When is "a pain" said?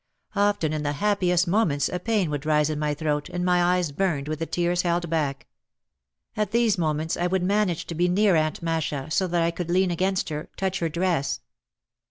1.87-2.31